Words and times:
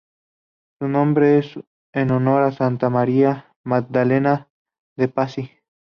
Su 0.79 0.87
nombre 0.87 1.37
es 1.37 1.53
en 1.93 2.09
honor 2.09 2.41
a 2.41 2.51
Santa 2.51 2.89
María 2.89 3.53
Magdalena 3.63 4.49
de 4.97 5.07
Pazzi. 5.07 5.51